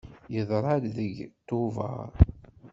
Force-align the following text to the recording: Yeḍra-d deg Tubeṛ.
Yeḍra-d 0.33 0.83
deg 0.97 1.15
Tubeṛ. 1.47 2.09